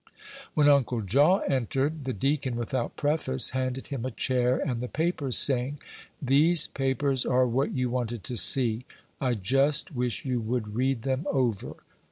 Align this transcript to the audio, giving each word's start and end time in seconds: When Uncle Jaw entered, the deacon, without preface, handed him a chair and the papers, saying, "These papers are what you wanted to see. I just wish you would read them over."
When 0.55 0.67
Uncle 0.67 1.01
Jaw 1.03 1.41
entered, 1.41 2.05
the 2.05 2.11
deacon, 2.13 2.55
without 2.55 2.95
preface, 2.97 3.51
handed 3.51 3.85
him 3.89 4.03
a 4.03 4.09
chair 4.09 4.57
and 4.57 4.81
the 4.81 4.87
papers, 4.87 5.37
saying, 5.37 5.79
"These 6.19 6.69
papers 6.69 7.23
are 7.23 7.45
what 7.45 7.71
you 7.75 7.91
wanted 7.91 8.23
to 8.23 8.35
see. 8.35 8.85
I 9.19 9.35
just 9.35 9.93
wish 9.93 10.25
you 10.25 10.39
would 10.41 10.73
read 10.73 11.03
them 11.03 11.27
over." 11.29 11.75